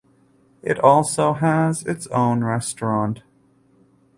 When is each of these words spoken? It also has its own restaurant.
It 0.63 0.79
also 0.79 1.33
has 1.33 1.83
its 1.83 2.07
own 2.07 2.43
restaurant. 2.43 3.21